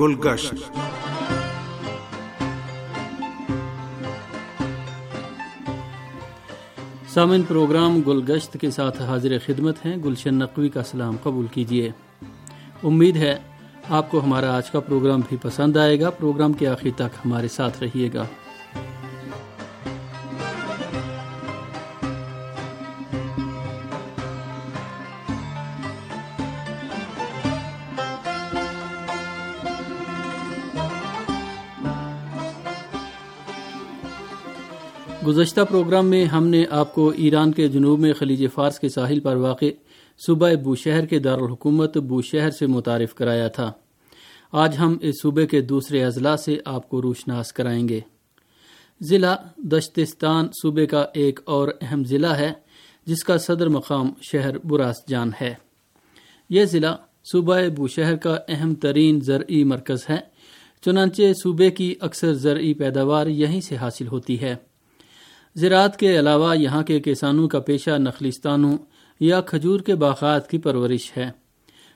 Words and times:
گلگشت۔ 0.00 0.54
سامن 7.08 7.42
پروگرام 7.42 8.00
گلگشت 8.06 8.56
کے 8.60 8.70
ساتھ 8.70 9.02
حاضر 9.02 9.36
خدمت 9.46 9.86
ہیں۔ 9.86 9.96
گلشن 9.96 10.34
نقوی 10.34 10.68
کا 10.68 10.82
سلام 10.82 11.16
قبول 11.22 11.46
کیجیے۔ 11.46 11.90
امید 12.82 13.16
ہے 13.16 13.38
آپ 13.88 14.10
کو 14.10 14.24
ہمارا 14.24 14.56
آج 14.56 14.70
کا 14.70 14.80
پروگرام 14.80 15.20
بھی 15.28 15.36
پسند 15.42 15.76
آئے 15.76 16.00
گا۔ 16.00 16.10
پروگرام 16.10 16.52
کے 16.52 16.68
آخر 16.68 16.88
تک 16.96 17.26
ہمارے 17.26 17.48
ساتھ 17.48 17.82
رہیے 17.82 18.10
گا۔ 18.14 18.24
گزشتہ 35.26 35.60
پروگرام 35.70 36.06
میں 36.06 36.24
ہم 36.24 36.46
نے 36.46 36.64
آپ 36.70 36.94
کو 36.94 37.12
ایران 37.16 37.52
کے 37.52 37.68
جنوب 37.68 37.98
میں 37.98 38.12
خلیج 38.12 38.46
فارس 38.54 38.78
کے 38.78 38.88
ساحل 38.88 39.20
پر 39.20 39.36
واقع 39.36 39.64
صوبہ 40.26 40.54
بوشہر 40.62 41.06
کے 41.06 41.18
دارالحکومت 41.18 41.96
بوشہر 41.96 42.50
سے 42.50 42.66
متعارف 42.66 43.14
کرایا 43.14 43.48
تھا۔ 43.48 43.72
آج 44.52 44.76
ہم 44.78 44.98
اس 45.00 45.14
صوبے 45.22 45.46
کے 45.46 45.60
دوسرے 45.60 46.04
اضلاع 46.04 46.36
سے 46.36 46.58
آپ 46.64 46.88
کو 46.88 47.02
روشناس 47.02 47.52
کرائیں 47.52 47.88
گے۔ 47.88 48.00
ضلع 49.00 49.34
دشتستان 49.56 50.48
صوبے 50.62 50.86
کا 50.86 51.04
ایک 51.14 51.40
اور 51.44 51.68
اہم 51.80 52.04
ضلع 52.04 52.32
ہے، 52.32 52.52
جس 53.06 53.24
کا 53.24 53.38
صدر 53.38 53.68
مقام 53.68 54.10
شہر 54.32 54.58
براس 54.58 54.96
جان 55.08 55.30
ہے۔ 55.40 55.54
یہ 56.50 56.64
ضلع 56.64 56.94
صوبہ 57.32 57.56
بوشہر 57.76 58.16
کا 58.16 58.38
اہم 58.48 58.74
ترین 58.74 59.20
زرعی 59.20 59.64
مرکز 59.64 60.10
ہے، 60.10 60.18
چنانچہ 60.84 61.22
صوبے 61.42 61.70
کی 61.70 61.94
اکثر 62.00 62.32
زرعی 62.32 62.74
پیداوار 62.74 63.26
یہیں 63.26 63.60
سے 63.60 63.76
حاصل 63.76 64.06
ہوتی 64.06 64.40
ہے۔ 64.40 64.73
زراعت 65.56 65.96
کے 65.96 66.18
علاوہ 66.18 66.58
یہاں 66.58 66.82
کے 66.82 67.00
کسانوں 67.00 67.48
کا 67.48 67.60
پیشہ 67.60 67.98
نخلستانوں 67.98 68.78
یا 69.20 69.40
کھجور 69.40 69.80
کے 69.80 69.94
باغات 69.94 70.50
کی 70.50 70.58
پرورش 70.58 71.12
ہے۔ 71.16 71.30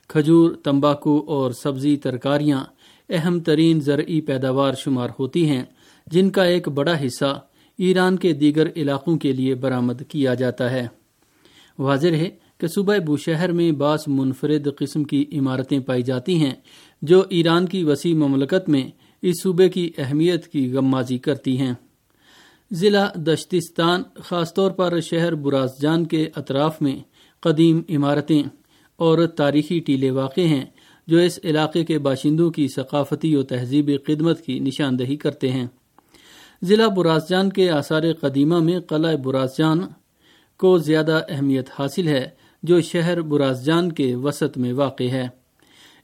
کھجور، 0.07 0.51
تمباکو 0.51 1.23
اور 1.27 1.51
سبزی 1.51 1.97
ترکاریاں 1.97 2.63
اہم 3.09 3.39
ترین 3.39 3.81
زرعی 3.81 4.21
پیداوار 4.21 4.73
شمار 4.73 5.09
ہوتی 5.19 5.49
ہیں، 5.49 5.63
جن 6.07 6.29
کا 6.29 6.43
ایک 6.43 6.67
بڑا 6.67 7.05
حصہ 7.05 7.41
ایران 7.77 8.17
کے 8.17 8.33
دیگر 8.33 8.67
علاقوں 8.75 9.17
کے 9.17 9.31
لیے 9.31 9.55
برآمد 9.55 10.01
کیا 10.07 10.33
جاتا 10.33 10.71
ہے۔ 10.71 10.87
واضح 11.79 12.07
ہے 12.07 12.29
کہ 12.57 12.67
صوبہ 12.67 12.97
بوشہر 13.05 13.51
میں 13.51 13.71
بعض 13.71 13.99
منفرد 14.07 14.67
قسم 14.77 15.03
کی 15.03 15.25
عمارتیں 15.33 15.79
پائی 15.79 16.03
جاتی 16.03 16.35
ہیں، 16.35 16.53
جو 17.01 17.23
ایران 17.29 17.65
کی 17.65 17.83
وسیع 17.83 18.15
مملکت 18.15 18.69
میں 18.69 18.89
اس 19.21 19.35
صوبے 19.43 19.69
کی 19.69 19.91
اہمیت 19.97 20.47
کی 20.47 20.73
غمازی 20.73 21.17
کرتی 21.17 21.57
ہیں۔ 21.57 21.73
ضلع 22.71 23.05
دشتستان، 23.15 24.03
خاص 24.15 24.53
طور 24.53 24.71
پر 24.71 24.99
شہر 24.99 25.35
براز 25.35 25.79
جان 25.81 26.05
کے 26.05 26.29
اطراف 26.35 26.81
میں 26.81 26.97
قدیم 27.39 27.81
عمارتیں 27.89 28.43
اور 28.95 29.25
تاریخی 29.27 29.79
ٹیلے 29.79 30.11
واقع 30.11 30.41
ہیں 30.41 30.65
جو 31.07 31.17
اس 31.17 31.39
علاقے 31.43 31.85
کے 31.85 31.99
باشندوں 31.99 32.51
کی 32.51 32.67
ثقافتی 32.67 33.35
و 33.35 33.43
تہذیبی 33.43 33.97
خدمت 33.97 34.41
کی 34.41 34.59
نشاندہی 34.59 35.15
کرتے 35.15 35.51
ہیں۔ 35.51 35.67
ضلع 36.63 36.87
براسجان 36.87 37.49
کے 37.49 37.69
آثار 37.71 38.03
قدیمہ 38.13 38.59
میں 38.59 38.79
قلعہ 38.79 39.15
براسجان 39.15 39.79
کو 40.57 40.77
زیادہ 40.77 41.21
اہمیت 41.29 41.69
حاصل 41.79 42.07
ہے، 42.07 42.29
جو 42.63 42.81
شہر 42.81 43.21
براسجان 43.21 43.91
کے 43.91 44.15
وسط 44.15 44.57
میں 44.57 44.73
واقع 44.73 45.03
ہے۔ 45.03 45.27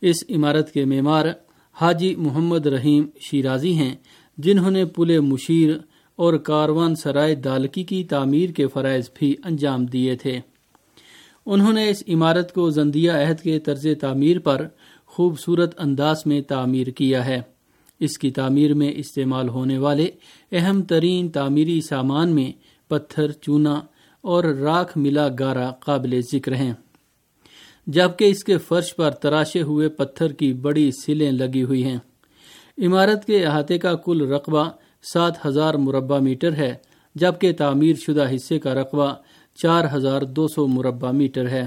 اس 0.02 0.24
عمارت 0.30 0.72
کے 0.72 0.86
معمار 0.86 1.26
حاجی 1.74 2.16
محمد 2.16 2.66
رحیم 2.66 3.06
شیرازی 3.20 3.74
ہیں، 3.74 3.96
جنہوں 4.38 4.72
نے 4.72 4.86
پل 4.86 5.20
مشیر 5.20 5.70
اور 6.16 6.34
کاروان 6.34 6.96
سرائے 6.96 7.36
دالکی 7.36 7.84
کی 7.84 8.04
تعمیر 8.04 8.50
کے 8.50 8.68
فرائض 8.68 9.10
بھی 9.14 9.36
انجام 9.44 9.86
دیے 9.86 10.16
تھے۔ 10.16 10.40
انہوں 11.46 11.74
نے 11.74 11.90
اس 11.90 12.04
عمارت 12.08 12.54
کو 12.54 12.70
زندیہ 12.70 13.12
عہد 13.12 13.40
کے 13.40 13.60
طرز 13.60 13.88
تعمیر 14.02 14.40
پر 14.40 14.68
خوبصورت 15.06 15.80
انداز 15.80 16.18
میں 16.26 16.42
تعمیر 16.42 16.88
کیا 16.88 17.26
ہے۔ 17.26 17.42
اس 18.00 18.18
کی 18.18 18.32
تعمیر 18.32 18.74
میں 18.74 18.92
استعمال 18.96 19.50
ہونے 19.50 19.78
والے 19.78 20.08
اہم 20.52 20.82
ترین 20.82 21.30
تعمیری 21.30 21.82
سامان 21.82 22.30
میں 22.30 22.52
پتھر، 22.90 23.32
چونا 23.32 23.82
اور 24.22 24.44
راکھ 24.44 24.98
ملا 24.98 25.28
گارا 25.40 25.72
قابل 25.72 26.22
ذکر 26.32 26.56
ہیں۔ 26.56 26.74
جبکہ 27.88 28.26
اس 28.26 28.44
کے 28.44 28.58
فرش 28.58 28.96
پر 28.96 29.12
تراشے 29.12 29.62
ہوئے 29.62 29.90
پتھر 29.90 30.32
کی 30.32 30.54
بڑی 30.54 30.92
سلیں 30.92 31.32
لگی 31.32 31.64
ہوئی 31.64 31.84
ہیں۔ 31.84 31.98
عمارت 32.78 33.26
کے 33.26 33.46
احاطے 33.46 33.78
کا 33.78 33.94
کل 33.96 34.32
رقبہ 34.32 34.70
سات 35.14 35.46
ہزار 35.46 35.74
مربع 35.74 36.20
میٹر 36.20 36.54
ہے، 36.54 36.74
جبکہ 37.16 37.54
تعمیر 37.54 37.96
شدہ 37.96 38.26
حصے 38.36 38.60
کا 38.60 38.74
رقبہ 38.74 39.14
چار 39.62 39.84
ہزار 39.94 40.22
دو 40.22 40.48
سو 40.48 40.68
مربع 40.68 41.12
میٹر 41.12 41.50
ہے۔ 41.50 41.66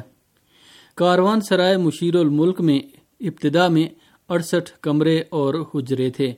کاروان 0.97 1.41
سرائے 1.41 1.77
مشیر 1.77 2.15
الملک 2.15 2.61
میں 2.61 2.79
ابتدا 3.21 3.69
میں 3.69 3.87
اڑسٹھ 4.29 4.71
کمرے 4.83 5.23
اور 5.31 5.55
حجرے 5.75 6.11
تھے، 6.11 6.33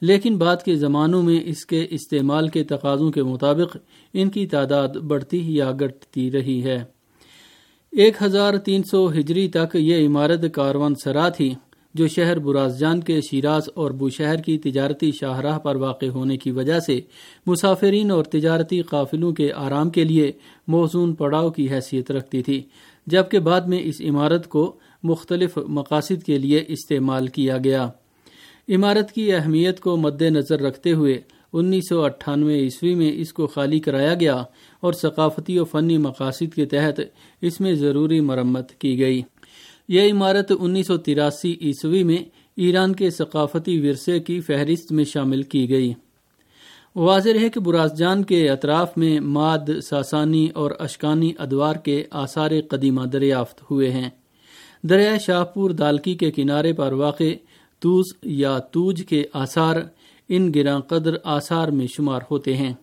لیکن 0.00 0.36
بعد 0.38 0.62
کے 0.64 0.74
زمانوں 0.74 1.22
میں 1.22 1.40
اس 1.44 1.66
کے 1.66 1.86
استعمال 1.90 2.48
کے 2.48 2.64
تقاضوں 2.64 3.10
کے 3.10 3.22
مطابق 3.22 3.76
ان 4.12 4.28
کی 4.30 4.46
تعداد 4.46 4.88
بڑھتی 4.88 5.56
یا 5.56 5.70
گٹتی 5.72 6.30
رہی 6.30 6.62
ہے۔ 6.64 6.84
ایک 7.92 8.22
ہزار 8.22 8.56
تین 8.56 8.82
سو 8.82 9.10
ہجری 9.10 9.48
تک 9.48 9.76
یہ 9.76 10.06
عمارت 10.06 10.44
کاروان 10.52 10.94
سرا 10.94 11.28
تھی۔ 11.28 11.54
جو 11.94 12.08
شہر 12.08 12.38
برازجان 12.38 13.00
کے 13.00 13.20
شیراز 13.20 13.62
اور 13.74 13.90
بوشہر 13.90 14.36
کی 14.36 14.58
تجارتی 14.58 15.10
شاہراہ 15.12 15.58
پر 15.58 15.76
واقع 15.76 16.06
ہونے 16.06 16.36
کی 16.36 16.50
وجہ 16.50 16.80
سے 16.80 17.00
مسافرین 17.46 18.10
اور 18.10 18.24
تجارتی 18.24 18.82
قافلوں 18.82 19.32
کے 19.32 19.52
آرام 19.52 19.90
کے 19.90 20.04
لیے 20.04 20.32
موزون 20.68 21.14
پڑاؤ 21.14 21.50
کی 21.50 21.70
حیثیت 21.70 22.10
رکھتی 22.10 22.42
تھی، 22.42 22.62
جبکہ 23.06 23.38
بعد 23.38 23.60
میں 23.60 23.80
اس 23.84 24.00
عمارت 24.00 24.48
کو 24.48 24.76
مختلف 25.02 25.58
مقاصد 25.68 26.22
کے 26.22 26.38
لیے 26.38 26.64
استعمال 26.68 27.26
کیا 27.26 27.58
گیا۔ 27.58 27.88
عمارت 28.68 29.12
کی 29.12 29.32
اہمیت 29.32 29.80
کو 29.80 29.96
مد 29.96 30.22
نظر 30.22 30.60
رکھتے 30.60 30.92
ہوئے 30.92 31.20
انیس 31.52 31.88
سو 31.88 32.04
اٹھانوے 32.04 32.54
عیسوی 32.54 32.94
میں 32.94 33.12
اس 33.14 33.32
کو 33.32 33.46
خالی 33.46 33.80
کرایا 33.80 34.14
گیا 34.14 34.42
اور 34.80 34.92
ثقافتی 34.92 35.58
و 35.58 35.64
فنی 35.64 35.98
مقاصد 35.98 36.54
کے 36.54 36.64
تحت 36.64 37.00
اس 37.40 37.60
میں 37.60 37.74
ضروری 37.74 38.20
مرمت 38.20 38.72
کی 38.72 38.98
گئی۔ 38.98 39.22
یہ 39.88 40.12
عمارت 40.12 40.52
انیس 40.60 40.86
سو 40.86 40.96
تراسی 40.96 41.56
عیسوی 41.60 42.04
میں 42.04 42.18
ایران 42.56 42.94
کے 42.94 43.10
ثقافتی 43.10 43.88
ورثے 43.88 44.20
کی 44.20 44.40
فہرست 44.40 44.92
میں 44.92 45.04
شامل 45.04 45.42
کی 45.42 45.70
گئی۔ 45.70 45.92
واضح 46.96 47.28
ہے 47.40 47.48
کہ 47.48 47.60
براسجان 47.60 48.24
کے 48.24 48.50
اطراف 48.50 48.96
میں 48.96 49.20
ماد، 49.20 49.80
ساسانی 49.82 50.48
اور 50.54 50.70
اشکانی 50.78 51.32
ادوار 51.38 51.76
کے 51.76 52.04
آثار 52.10 52.50
قدیمہ 52.68 53.02
دریافت 53.02 53.62
ہوئے 53.70 53.90
ہیں۔ 53.90 54.10
دریا 54.82 55.18
شاہپور 55.18 55.70
دالکی 55.70 56.14
کے 56.14 56.30
کنارے 56.30 56.72
پر 56.72 56.92
واقع 56.92 57.24
توز 57.80 58.04
یا 58.22 58.58
توج 58.58 59.02
کے 59.08 59.24
آثار 59.32 59.76
ان 60.28 60.52
گراں 60.54 60.80
قدر 60.80 61.14
آثار 61.24 61.68
میں 61.68 61.86
شمار 61.86 62.20
ہوتے 62.30 62.56
ہیں۔ 62.56 62.74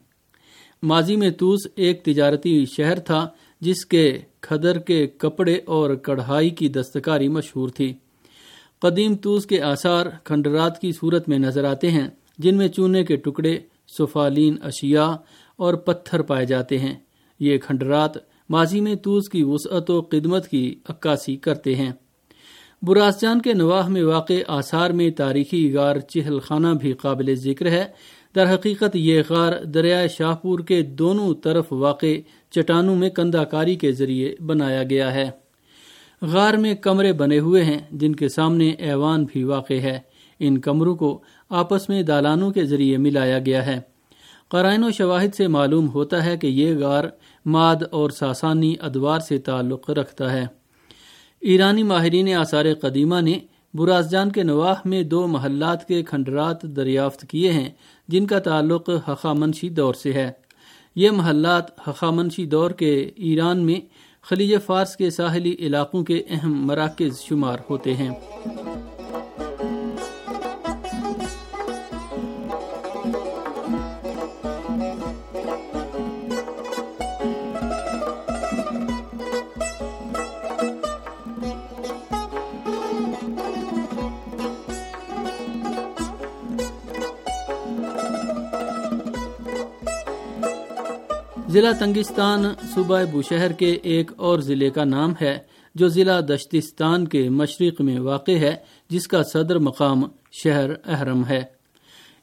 ماضی 0.84 1.16
میں 1.16 1.30
توز 1.30 1.60
ایک 1.76 2.04
تجارتی 2.04 2.66
شہر 2.66 3.00
تھا 3.00 3.28
جس 3.62 3.86
کے 3.86 4.20
کھدر 4.42 4.80
کے 4.80 5.08
کپڑے 5.08 5.60
اور 5.66 5.96
کڑھائی 5.96 6.50
کی 6.50 6.68
دستکاری 6.68 7.28
مشہور 7.28 7.70
تھی۔ 7.70 7.94
قدیم 8.80 9.16
توز 9.16 9.46
کے 9.46 9.62
آثار 9.62 10.06
کھنڈرات 10.24 10.82
کی 10.82 10.92
صورت 10.92 11.30
میں 11.30 11.40
نظر 11.40 11.64
آتے 11.64 11.92
ہیں، 11.92 12.08
جن 12.38 12.58
میں 12.58 12.68
چونے 12.68 13.04
کے 13.04 13.16
ٹکڑے، 13.16 13.60
سفالین، 13.98 14.56
اشیاء 14.64 15.12
اور 15.56 15.74
پتھر 15.74 16.22
پائے 16.22 16.46
جاتے 16.46 16.80
ہیں۔ 16.80 16.94
یہ 17.40 17.58
کھنڈرات 17.58 18.12
ماضی 18.50 18.82
میں 18.82 18.96
توز 18.96 19.30
کی 19.30 19.44
وسعت 19.44 19.90
و 19.90 20.02
خدمت 20.02 20.48
کی 20.48 20.76
عکاسی 20.90 21.36
کرتے 21.36 21.76
ہیں۔ 21.76 21.92
براسجان 22.82 23.42
کے 23.42 23.54
نواح 23.54 23.88
میں 23.88 24.04
واقع 24.04 24.34
آثار 24.48 24.90
میں 24.90 25.10
تاریخی 25.10 25.76
غار 25.76 26.00
چہل 26.00 26.40
خانہ 26.40 26.68
بھی 26.82 26.94
قابل 26.94 27.36
ذکر 27.36 27.66
ہے 27.66 27.86
در 28.36 28.54
حقیقت 28.54 28.96
یہ 28.96 29.22
غار 29.30 29.64
دریائے 29.64 30.08
شاہپور 30.08 30.60
کے 30.60 30.82
دونوں 30.82 31.34
طرف 31.34 31.66
واقع 31.72 32.06
چٹانوں 32.50 32.96
میں 32.96 33.10
کندہ 33.10 33.38
کاری 33.38 33.76
کے 33.76 33.92
ذریعے 33.92 34.36
بنایا 34.46 34.84
گیا 34.84 35.14
ہے۔ 35.14 35.30
غار 36.22 36.54
میں 36.54 36.76
کمرے 36.76 37.14
بنے 37.14 37.40
ہوئے 37.40 37.64
ہیں، 37.64 37.80
جن 37.92 38.16
کے 38.16 38.30
سامنے 38.30 38.70
ایوان 38.70 39.26
بھی 39.26 39.44
واقع 39.44 39.74
ہے۔ 39.74 40.00
ان 40.40 40.58
کمروں 40.58 40.96
کو 40.96 41.22
آپس 41.50 41.90
میں 41.90 42.04
دالانوں 42.04 42.52
کے 42.52 42.66
ذریعے 42.66 42.98
ملایا 42.98 43.40
گیا 43.40 43.66
ہے۔ 43.66 43.80
قرائن 44.50 44.84
و 44.84 44.92
شواہد 44.92 45.36
سے 45.36 45.48
معلوم 45.48 45.90
ہوتا 45.90 46.26
ہے 46.26 46.38
کہ 46.38 46.48
یہ 46.48 46.76
غار 46.76 47.04
ماد 47.46 47.76
اور 47.92 48.10
ساسانی 48.10 48.76
ادوار 48.80 49.20
سے 49.20 49.38
تعلق 49.38 49.90
رکھتا 49.90 50.34
ہے۔ 50.34 50.46
ایرانی 51.42 51.84
ماہرین 51.84 52.34
آثار 52.34 52.66
قدیمہ 52.82 53.22
نے 53.22 53.40
براسجان 53.74 54.32
کے 54.32 54.44
نواح 54.44 54.76
میں 54.86 55.04
دو 55.04 55.28
محلات 55.28 55.88
کے 55.88 56.04
کھنڈرات 56.04 56.62
دریافت 56.62 57.22
کیے 57.22 57.52
ہیں 57.52 57.70
جن 58.10 58.28
کا 58.28 58.40
تعلق 58.40 58.90
حقامنشی 59.08 59.70
دور 59.70 59.94
سے 59.94 60.14
ہے۔ 60.14 60.32
یہ 60.96 61.12
محلات 61.12 61.90
حقامنشی 61.90 62.46
دور 62.46 62.72
کے 62.72 63.12
ایران 63.16 63.66
میں 63.66 63.80
خلیج 64.22 64.56
فارس 64.66 64.96
کے 64.96 65.10
ساحلی 65.10 65.56
علاقوں 65.60 66.04
کے 66.04 66.24
اہم 66.30 66.66
مراکز 66.66 67.20
شمار 67.20 67.58
ہوتے 67.70 67.94
ہیں۔ 67.94 68.10
ضلع 91.50 91.72
تنگستان 91.80 92.44
صوبہ 92.76 93.00
بوشہر 93.12 93.52
کے 93.52 93.78
ایک 93.84 94.12
اور 94.18 94.40
ضلع 94.40 94.70
کا 94.70 94.84
نام 94.84 95.14
ہے، 95.22 95.38
جو 95.76 95.88
ضلع 95.88 96.20
دشتستان 96.20 97.08
کے 97.08 97.30
مشرق 97.30 97.82
میں 97.82 98.00
واقع 98.00 98.32
ہے، 98.32 98.56
جس 98.90 99.08
کا 99.08 99.24
صدر 99.24 99.60
مقام 99.60 100.04
شہر 100.44 100.70
احرم 100.86 101.26
ہے۔ 101.26 101.42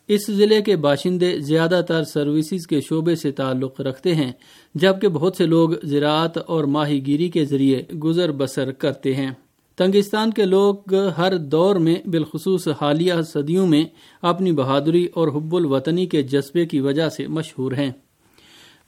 اس 0.08 0.26
ضلع 0.26 0.61
کے 0.61 0.76
باشندے 0.76 1.40
زیادہ 1.40 1.81
تر 1.88 2.05
سروسز 2.05 2.67
کے 2.67 2.81
شعبے 2.81 3.14
سے 3.14 3.31
تعلق 3.31 3.81
رکھتے 3.81 4.14
ہیں، 4.14 4.32
جبکہ 4.75 5.08
بہت 5.08 5.37
سے 5.37 5.46
لوگ 5.46 5.70
زراعت 5.84 6.38
اور 6.38 6.64
ماہی 6.64 7.06
گیری 7.06 7.28
کے 7.28 7.44
ذریعے 7.44 7.82
گزر 7.94 8.32
بسر 8.32 8.73
کرتے 8.73 9.14
ہیں۔ 9.14 9.31
تنگستان 9.76 10.32
کے 10.32 10.44
لوگ 10.44 10.94
ہر 10.94 11.37
دور 11.37 11.76
میں 11.76 12.08
بالخصوص 12.08 12.69
حالیہ 12.81 13.14
صدیوں 13.34 13.67
میں 13.67 13.84
اپنی 14.23 14.52
بہادری 14.52 15.06
اور 15.14 15.28
حب 15.28 15.56
الوطنی 15.56 16.06
کے 16.06 16.23
جذبے 16.23 16.67
کی 16.67 16.81
وجہ 16.81 17.08
سے 17.08 17.26
مشہور 17.26 17.73
ہیں۔ 17.73 17.90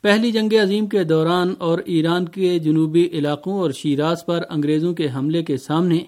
پہلی 0.02 0.30
جنگ 0.30 0.52
عظیم 0.62 0.86
کے 0.86 1.04
دوران 1.04 1.54
اور 1.58 1.78
ایران 1.78 2.24
کے 2.24 2.58
جنوبی 2.58 3.08
علاقوں 3.12 3.58
اور 3.58 3.70
شیراز 3.70 4.24
پر 4.26 4.42
انگریزوں 4.50 4.94
کے 4.94 5.08
حملے 5.14 5.42
کے 5.42 5.56
سامنے، 5.56 5.98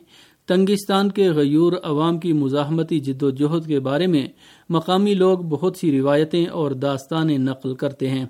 تنگستان 0.47 1.11
کے 1.11 1.31
غیور 1.31 1.73
عوام 1.83 2.19
کی 2.19 2.33
مزاحمتی 2.33 3.01
جد 3.01 3.23
و 3.23 3.31
جہد 3.31 3.67
کے 3.67 3.81
بارے 3.81 4.07
میں 4.07 4.27
مقامی 4.69 5.15
لوگ 5.15 5.39
بہت 5.39 5.77
سی 5.77 5.99
روایتیں 5.99 6.47
اور 6.47 6.71
داستانیں 6.71 7.39
نقل 7.39 7.75
کرتے 7.75 8.09
ہیں۔ 8.11 8.27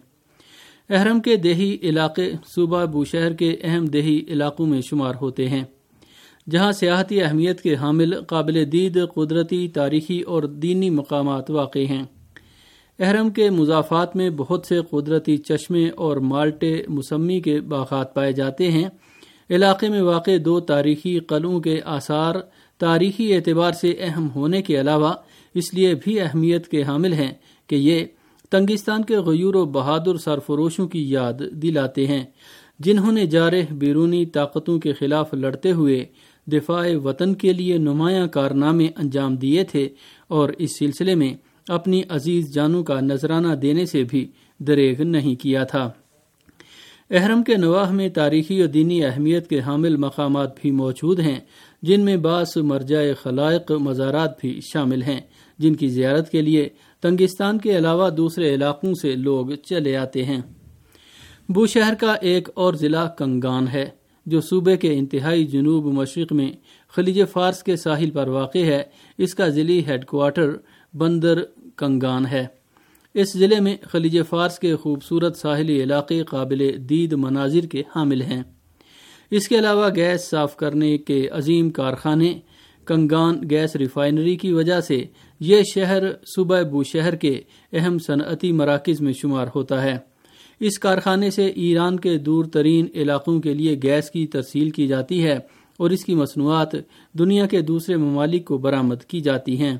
احرم 0.90 1.20
کے 1.20 1.36
دیہی 1.36 1.76
علاقے 1.82 2.32
صوبہ 2.54 2.84
بوشہر 2.84 3.32
کے 3.32 3.56
اہم 3.62 3.84
دیہی 3.84 4.24
علاقوں 4.28 4.66
میں 4.66 4.80
شمار 4.80 5.14
ہوتے 5.20 5.48
ہیں، 5.48 5.64
جہاں 6.50 6.72
سیاحتی 6.72 7.22
اہمیت 7.22 7.60
کے 7.60 7.74
حامل 7.74 8.20
قابل 8.22 8.72
دید، 8.72 8.98
قدرتی، 9.14 9.68
تاریخی 9.68 10.20
اور 10.20 10.42
دینی 10.42 10.90
مقامات 10.90 11.50
واقع 11.50 11.78
ہیں۔ 11.78 12.02
احرم 13.00 13.30
کے 13.30 13.50
مضافات 13.50 14.16
میں 14.16 14.30
بہت 14.30 14.66
سے 14.66 14.80
قدرتی 14.90 15.36
چشمے 15.36 15.88
اور 15.88 16.16
مالٹے 16.16 16.82
مسمی 16.88 17.40
کے 17.40 17.60
باغات 17.60 18.14
پائے 18.14 18.32
جاتے 18.32 18.70
ہیں۔ 18.70 18.88
علاقے 19.50 19.88
میں 19.88 20.02
واقع 20.02 20.30
دو 20.44 20.60
تاریخی 20.60 21.18
قلعوں 21.18 21.60
کے 21.60 21.80
آثار 21.84 22.34
تاریخی 22.78 23.34
اعتبار 23.34 23.72
سے 23.72 23.94
اہم 23.98 24.28
ہونے 24.34 24.62
کے 24.62 24.80
علاوہ 24.80 25.12
اس 25.54 25.74
لیے 25.74 25.94
بھی 25.94 26.20
اہمیت 26.20 26.68
کے 26.68 26.82
حامل 26.82 27.12
ہیں 27.12 27.34
کہ 27.66 27.74
یہ 27.74 28.04
تنگستان 28.50 29.04
کے 29.04 29.16
غیور 29.16 29.54
و 29.54 29.64
بہادر 29.64 30.16
سرفروشوں 30.16 30.88
کی 30.88 31.10
یاد 31.10 31.40
دلاتے 31.52 32.06
ہیں، 32.06 32.24
جنہوں 32.78 33.12
نے 33.12 33.26
جارح 33.26 33.72
بیرونی 33.72 34.26
طاقتوں 34.26 34.78
کے 34.78 34.92
خلاف 34.92 35.34
لڑتے 35.34 35.72
ہوئے 35.72 36.04
دفاع 36.46 36.86
وطن 37.04 37.34
کے 37.34 37.52
لیے 37.52 37.78
نمایاں 37.78 38.26
کارنامے 38.26 38.86
انجام 38.96 39.36
دیے 39.36 39.64
تھے 39.64 39.88
اور 40.28 40.48
اس 40.58 40.78
سلسلے 40.78 41.14
میں 41.14 41.34
اپنی 41.70 42.02
عزیز 42.08 42.52
جانوں 42.54 42.82
کا 42.84 43.00
نذرانہ 43.00 43.54
دینے 43.54 43.86
سے 43.86 44.04
بھی 44.04 44.28
دریغ 44.58 45.02
نہیں 45.02 45.34
کیا 45.34 45.64
تھا۔ 45.64 45.90
احرم 47.10 47.42
کے 47.42 47.56
نواح 47.56 47.90
میں 47.90 48.08
تاریخی 48.08 48.60
اور 48.60 48.68
دینی 48.68 49.04
اہمیت 49.04 49.48
کے 49.48 49.60
حامل 49.60 49.96
مقامات 49.96 50.60
بھی 50.60 50.70
موجود 50.70 51.20
ہیں، 51.20 51.40
جن 51.82 52.00
میں 52.00 52.16
بعض 52.16 52.56
مرجع 52.56 53.00
خلائق 53.22 53.70
مزارات 53.70 54.40
بھی 54.40 54.60
شامل 54.72 55.02
ہیں، 55.02 55.20
جن 55.58 55.74
کی 55.74 55.88
زیارت 55.88 56.30
کے 56.30 56.42
لیے 56.42 56.68
تنگستان 57.00 57.58
کے 57.58 57.76
علاوہ 57.76 58.10
دوسرے 58.10 58.54
علاقوں 58.54 58.94
سے 58.94 59.16
لوگ 59.16 59.46
چلے 59.64 59.96
آتے 59.96 60.24
ہیں۔ 60.24 60.40
بو 61.48 61.66
شہر 61.66 61.94
کا 61.94 62.12
ایک 62.12 62.48
اور 62.54 62.74
ضلع 62.74 63.06
کنگان 63.08 63.68
ہے، 63.68 63.86
جو 64.26 64.40
صوبے 64.40 64.76
کے 64.76 64.98
انتہائی 64.98 65.46
جنوب 65.46 65.86
مشرق 65.86 66.32
میں 66.32 66.52
خلیج 66.88 67.22
فارس 67.32 67.62
کے 67.62 67.76
ساحل 67.76 68.10
پر 68.10 68.28
واقع 68.28 68.58
ہے۔ 68.58 68.82
اس 69.18 69.34
کا 69.34 69.48
ضلعی 69.48 69.80
ہیڈ 69.86 70.04
کوارٹر 70.04 70.50
بندر 70.94 71.42
کنگان 71.80 72.26
ہے۔ 72.26 72.46
اس 73.14 73.32
ضلع 73.32 73.60
میں 73.60 73.76
خلیج 73.82 74.18
فارس 74.28 74.58
کے 74.58 74.76
خوبصورت 74.76 75.36
ساحلی 75.36 75.82
علاقے 75.82 76.22
قابل 76.22 76.88
دید 76.88 77.12
مناظر 77.12 77.66
کے 77.66 77.82
حامل 77.96 78.22
ہیں۔ 78.22 78.42
اس 79.30 79.48
کے 79.48 79.58
علاوہ 79.58 79.88
گیس 79.96 80.30
صاف 80.30 80.56
کرنے 80.56 80.98
کے 80.98 81.28
عظیم 81.28 81.70
کارخانے، 81.70 82.38
کنگان 82.84 83.40
گیس 83.50 83.76
ریفائنری 83.76 84.36
کی 84.36 84.52
وجہ 84.52 84.80
سے 84.80 85.04
یہ 85.40 85.62
شہر 85.74 86.02
صوبہ 86.12 86.62
بو 86.62 86.82
شہر 86.82 87.14
کے 87.14 87.40
اہم 87.72 87.98
صنعتی 87.98 88.52
مراکز 88.52 89.00
میں 89.00 89.12
شمار 89.12 89.46
ہوتا 89.54 89.82
ہے۔ 89.82 89.98
اس 90.60 90.78
کارخانے 90.78 91.30
سے 91.30 91.46
ایران 91.46 92.00
کے 92.00 92.18
دور 92.18 92.44
ترین 92.44 92.86
علاقوں 92.94 93.40
کے 93.40 93.54
لیے 93.54 93.80
گیس 93.82 94.10
کی 94.10 94.26
ترسیل 94.26 94.70
کی 94.70 94.86
جاتی 94.86 95.24
ہے 95.24 95.38
اور 95.76 95.90
اس 95.90 96.04
کی 96.04 96.14
مصنوعات 96.14 96.68
دنیا 97.18 97.46
کے 97.46 97.60
دوسرے 97.60 97.96
ممالک 97.96 98.44
کو 98.44 98.58
برآمد 98.58 99.02
کی 99.08 99.20
جاتی 99.20 99.58
ہیں۔ 99.58 99.78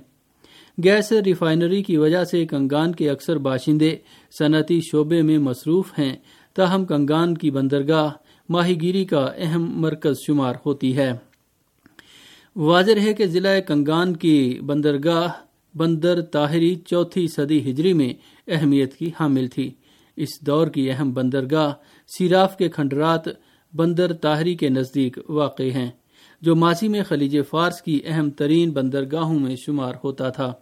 گیس 0.85 1.13
ریفائنری 1.13 1.83
کی 1.83 1.97
وجہ 1.97 2.25
سے 2.25 2.47
کنگان 2.47 2.93
کے 2.93 3.11
اکثر 3.11 3.39
باشندے 3.39 3.97
صنعتی 4.39 4.81
شعبے 4.81 5.23
میں 5.23 5.39
مصروف 5.39 5.99
ہیں۔ 5.99 6.17
تاہم 6.55 6.85
کنگان 6.85 7.37
کی 7.37 7.51
بندرگاہ 7.51 8.09
ماہی 8.49 8.81
گیری 8.81 9.05
کا 9.05 9.31
اہم 9.37 9.81
مرکز 9.81 10.17
شمار 10.27 10.55
ہوتی 10.67 10.97
ہے۔ 10.97 11.13
واضح 12.57 13.01
ہے 13.03 13.15
کہ 13.15 13.27
ضلع 13.27 13.61
کنگان 13.61 14.17
کی 14.17 14.61
بندرگاہ 14.67 15.29
بندر 15.77 16.21
طاہری 16.21 16.75
چوتھی 16.75 17.29
صدی 17.29 17.71
ہجری 17.71 17.93
میں 17.93 18.15
اہمیت 18.49 18.95
کی 18.95 19.11
حامل 19.21 19.47
تھی۔ 19.47 19.71
اس 20.17 20.41
دور 20.41 20.67
کی 20.67 20.91
اہم 20.91 21.13
بندرگاہ 21.13 21.73
سیراف 22.19 22.57
کے 22.57 22.69
کھنڈرات 22.69 23.25
بندر 23.77 24.13
طاہری 24.13 24.55
کے 24.55 24.69
نزدیک 24.69 25.19
واقع 25.29 25.63
ہیں۔ 25.63 25.91
جو 26.43 26.57
ماضی 26.57 26.89
میں 26.89 27.03
خلیج 27.03 27.39
فارس 27.51 27.83
کی 27.83 28.01
اہم 28.05 28.31
ترین 28.31 28.71
بندرگاہوں 28.71 29.39
میں 29.39 29.57
شمار 29.57 29.95
ہوتا 30.05 30.29
تھا۔ 30.29 30.53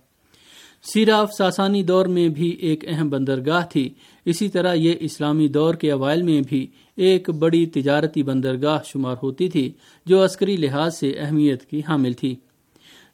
سیراف 0.82 1.32
ساسانی 1.38 1.82
دور 1.82 2.06
میں 2.06 2.28
بھی 2.28 2.48
ایک 2.48 2.84
اہم 2.88 3.10
بندرگاہ 3.10 3.66
تھی۔ 3.70 3.94
اسی 4.24 4.48
طرح 4.48 4.74
یہ 4.74 4.94
اسلامی 5.00 5.48
دور 5.48 5.74
کے 5.74 5.92
اوائل 5.92 6.22
میں 6.22 6.40
بھی 6.48 6.66
ایک 6.96 7.30
بڑی 7.30 7.66
تجارتی 7.66 8.22
بندرگاہ 8.22 8.78
شمار 8.84 9.16
ہوتی 9.22 9.48
تھی، 9.48 9.72
جو 10.06 10.24
عسکری 10.24 10.56
لحاظ 10.56 10.98
سے 10.98 11.14
اہمیت 11.18 11.64
کی 11.64 11.82
حامل 11.88 12.12
تھی۔ 12.12 12.36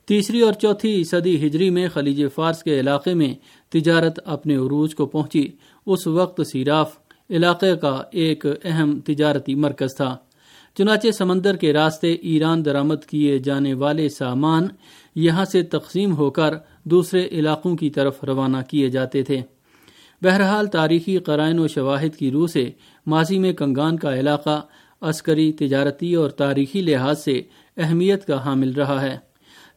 تیسری 0.09 0.41
اور 0.41 0.53
چوتھی 0.53 1.05
صدی 1.05 1.47
ہجری 1.47 1.71
میں 1.71 1.89
خلیج 1.89 2.25
فارس 2.35 2.63
کے 2.63 2.81
علاقے 2.81 3.15
میں 3.15 3.35
تجارت 3.69 4.21
اپنے 4.25 4.57
عروج 4.57 4.95
کو 4.95 5.07
پہنچی۔ 5.07 5.49
اس 5.87 6.07
وقت 6.07 6.41
سیراف 6.53 6.99
علاقے 7.31 7.77
کا 7.77 8.03
ایک 8.13 8.47
اہم 8.65 9.01
تجارتی 9.01 9.55
مرکز 9.55 9.97
تھا۔ 9.97 10.17
چنانچہ 10.79 11.11
سمندر 11.11 11.57
کے 11.57 11.73
راستے 11.73 12.13
ایران 12.13 12.65
درامد 12.65 13.05
کیے 13.11 13.39
جانے 13.39 13.75
والے 13.75 14.09
سامان 14.09 14.67
یہاں 15.15 15.45
سے 15.45 15.63
تقسیم 15.63 16.17
ہو 16.17 16.31
کر 16.31 16.55
دوسرے 16.85 17.29
علاقوں 17.29 17.77
کی 17.77 17.91
طرف 17.91 18.25
روانہ 18.25 18.57
کیے 18.69 18.89
جاتے 18.91 19.23
تھے۔ 19.23 19.41
بہرحال 20.23 20.67
تاریخی 20.67 21.19
قرائن 21.19 21.59
و 21.59 21.69
شواہد 21.69 22.17
کی 22.17 22.31
روح 22.31 22.47
سے 22.47 22.71
ماضی 23.07 23.39
میں 23.39 23.53
کنگان 23.53 23.97
کا 23.97 24.15
علاقہ 24.15 24.61
عسکری، 25.01 25.53
تجارتی 25.53 26.15
اور 26.15 26.31
تاریخی 26.31 26.83
لحاظ 26.83 27.25
سے 27.25 27.43
اہمیت 27.77 28.27
کا 28.27 28.45
حامل 28.45 28.73
رہا 28.73 29.03
ہے۔ 29.03 29.19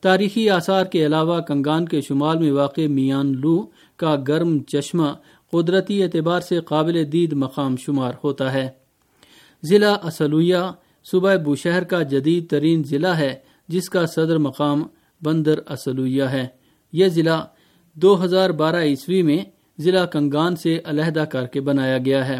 تاریخی 0.01 0.49
آثار 0.49 0.85
کے 0.85 1.05
علاوہ 1.05 1.39
کنگان 1.39 1.85
کے 1.85 2.01
شمال 2.01 2.37
میں 2.37 2.51
واقع 2.51 2.87
میان 2.89 3.39
لو 3.39 3.65
کا 3.95 4.15
گرم 4.27 4.59
چشمہ 4.59 5.07
قدرتی 5.51 6.03
اعتبار 6.03 6.39
سے 6.39 6.59
قابل 6.59 7.11
دید 7.11 7.33
مقام 7.33 7.75
شمار 7.77 8.13
ہوتا 8.23 8.53
ہے۔ 8.53 8.69
ضلع 9.63 9.95
اسلویہ 10.03 10.71
صوبہ 11.11 11.35
بوشہر 11.35 11.83
کا 11.83 12.01
جدید 12.01 12.49
ترین 12.49 12.83
ضلع 12.83 13.13
ہے، 13.13 13.35
جس 13.67 13.89
کا 13.89 14.05
صدر 14.05 14.37
مقام 14.37 14.83
بندر 15.23 15.59
اسلویہ 15.69 16.23
ہے۔ 16.23 16.47
یہ 16.93 17.07
ضلع 17.07 17.41
دو 17.93 18.23
ہزار 18.23 18.49
بارہ 18.49 18.83
عیسوی 18.83 19.21
میں 19.21 19.37
ضلع 19.79 20.05
کنگان 20.05 20.55
سے 20.55 20.79
علیحدہ 20.85 21.19
کر 21.19 21.45
کے 21.45 21.61
بنایا 21.61 21.97
گیا 21.97 22.27
ہے۔ 22.27 22.37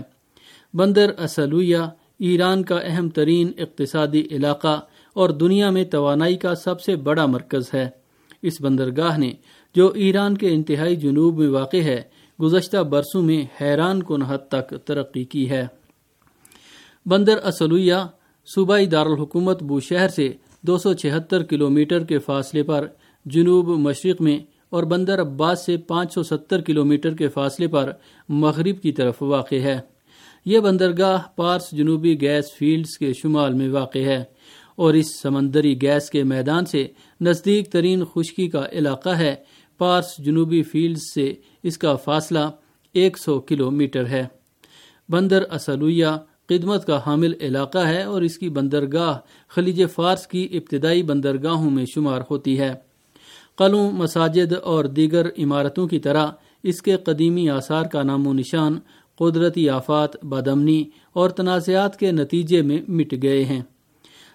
بندر 0.74 1.09
اسلویہ 1.17 1.77
ایران 2.19 2.63
کا 2.63 2.77
اہم 2.77 3.09
ترین 3.09 3.51
اقتصادی 3.57 4.24
علاقہ 4.31 4.81
اور 5.13 5.29
دنیا 5.29 5.69
میں 5.69 5.83
توانائی 5.83 6.36
کا 6.36 6.55
سب 6.55 6.81
سے 6.81 6.95
بڑا 6.95 7.25
مرکز 7.25 7.74
ہے۔ 7.74 7.89
اس 8.41 8.62
بندرگاہ 8.62 9.17
نے، 9.17 9.31
جو 9.75 9.88
ایران 9.88 10.38
کے 10.38 10.50
انتہائی 10.50 10.95
جنوب 10.95 11.39
میں 11.39 11.47
واقع 11.47 11.77
ہے، 11.77 12.01
گزشتہ 12.41 12.77
برسوں 12.77 13.24
میں 13.24 13.45
حیران 13.62 14.03
کن 14.03 14.21
حد 14.21 14.38
تک 14.50 14.74
ترقی 14.86 15.24
کی 15.24 15.50
ہے۔ 15.50 15.67
بندر 17.05 17.38
اسلویہ 17.38 17.93
صوبائی 18.55 18.85
دارالحکومت 18.85 19.63
بو 19.63 19.79
شہر 19.79 20.07
سے 20.07 20.33
دو 20.61 20.77
سو 20.77 20.93
چھہتر 20.93 21.43
کلو 21.43 21.69
میٹر 21.69 22.03
کے 22.03 22.19
فاصلے 22.19 22.63
پر 22.63 22.87
جنوب 23.25 23.67
مشرق 23.67 24.21
میں 24.21 24.39
اور 24.69 24.83
بندر 24.83 25.21
عباس 25.21 25.65
سے 25.65 25.77
پانچ 25.77 26.13
سو 26.13 26.23
ستر 26.23 26.61
کلو 26.61 26.85
میٹر 26.85 27.13
کے 27.13 27.27
فاصلے 27.27 27.67
پر 27.67 27.91
مغرب 28.29 28.81
کی 28.81 28.91
طرف 28.91 29.21
واقع 29.21 29.55
ہے۔ 29.55 29.79
یہ 30.45 30.59
بندرگاہ 30.59 31.21
پارس 31.35 31.71
جنوبی 31.71 32.21
گیس 32.21 32.53
فیلڈز 32.57 32.97
کے 32.97 33.13
شمال 33.13 33.53
میں 33.53 33.69
واقع 33.69 33.99
ہے 33.99 34.23
اور 34.75 34.93
اس 34.93 35.21
سمندری 35.21 35.81
گیس 35.81 36.09
کے 36.09 36.23
میدان 36.23 36.65
سے 36.65 36.87
نزدیک 37.21 37.71
ترین 37.71 38.03
خشکی 38.05 38.47
کا 38.47 38.63
علاقہ 38.71 39.09
ہے۔ 39.09 39.35
پارس 39.77 40.17
جنوبی 40.17 40.63
فیلڈ 40.63 40.97
سے 41.15 41.33
اس 41.63 41.77
کا 41.77 41.95
فاصلہ 41.95 42.49
ایک 42.93 43.17
سو 43.17 43.39
کلو 43.39 43.71
میٹر 43.71 44.07
ہے۔ 44.07 44.23
بندر 45.09 45.41
اسلویہ 45.51 46.05
خدمت 46.49 46.85
کا 46.85 46.99
حامل 47.05 47.33
علاقہ 47.41 47.77
ہے 47.77 48.03
اور 48.03 48.21
اس 48.21 48.37
کی 48.37 48.49
بندرگاہ 48.49 49.17
خلیج 49.49 49.83
فارس 49.95 50.27
کی 50.27 50.47
ابتدائی 50.51 51.03
بندرگاہوں 51.03 51.71
میں 51.71 51.85
شمار 51.85 52.21
ہوتی 52.31 52.59
ہے۔ 52.59 52.73
قلوں 53.57 53.91
مساجد 53.91 54.53
اور 54.53 54.85
دیگر 54.85 55.25
عمارتوں 55.37 55.87
کی 55.87 55.99
طرح 55.99 56.27
اس 56.63 56.81
کے 56.81 56.97
قدیمی 56.97 57.49
آثار 57.49 57.83
کا 57.83 58.03
نام 58.03 58.27
و 58.27 58.33
نشان 58.33 58.79
قدرتی 59.15 59.69
آفات 59.69 60.25
بدمنی 60.25 60.83
اور 61.13 61.29
تنازعات 61.29 61.99
کے 61.99 62.11
نتیجے 62.11 62.61
میں 62.61 62.81
مٹ 62.87 63.13
گئے 63.23 63.45
ہیں۔ 63.45 63.61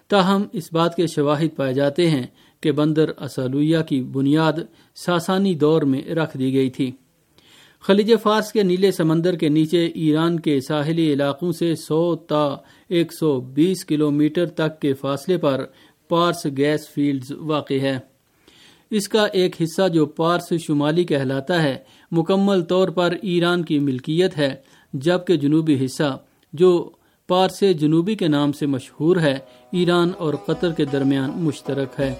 تاہم، 0.07 0.43
اس 0.53 0.73
بات 0.73 0.95
کے 0.95 1.07
شواہد 1.07 1.55
پائے 1.55 1.73
جاتے 1.73 2.09
ہیں 2.09 2.27
کہ 2.61 2.71
بندر 2.71 3.09
اسلویہ 3.09 3.77
کی 3.89 4.01
بنیاد 4.01 4.53
ساسانی 4.95 5.53
دور 5.53 5.81
میں 5.81 6.01
رکھ 6.01 6.37
دی 6.37 6.53
گئی 6.53 6.69
تھی۔ 6.69 6.91
خلیج 7.83 8.11
فارس 8.23 8.51
کے 8.51 8.63
نیلے 8.63 8.91
سمندر 8.91 9.35
کے 9.35 9.47
نیچے 9.49 9.85
ایران 9.85 10.39
کے 10.39 10.59
ساحلی 10.61 11.13
علاقوں 11.13 11.51
سے 11.51 11.75
سو 11.75 12.15
تا 12.15 12.43
ایک 12.87 13.13
سو 13.13 13.39
بیس 13.41 13.83
کلو 13.85 14.11
میٹر 14.11 14.45
تک 14.45 14.79
کے 14.81 14.93
فاصلے 14.93 15.37
پر 15.37 15.63
پارس 16.09 16.45
گیس 16.57 16.89
فیلڈز 16.89 17.31
واقع 17.39 17.79
ہے 17.81 17.97
اس 18.91 19.07
کا 19.07 19.25
ایک 19.33 19.55
حصہ 19.61 19.87
جو 19.87 20.05
پارس 20.05 20.53
شمالی 20.67 21.03
کہلاتا 21.03 21.61
ہے، 21.63 21.77
مکمل 22.11 22.61
طور 22.61 22.89
پر 22.89 23.15
ایران 23.21 23.63
کی 23.63 23.79
ملکیت 23.79 24.37
ہے، 24.37 24.55
جبکہ 24.93 25.37
جنوبی 25.37 25.85
حصہ، 25.85 26.17
جو 26.53 26.89
پارس 27.27 27.63
جنوبی 27.79 28.15
کے 28.15 28.27
نام 28.27 28.51
سے 28.51 28.65
مشہور 28.65 29.17
ہے، 29.17 29.37
ایران 29.71 30.11
اور 30.17 30.33
قطر 30.33 30.71
کے 30.71 30.85
درمیان 30.85 31.31
مشترک 31.35 31.99
ہے۔ 31.99 32.13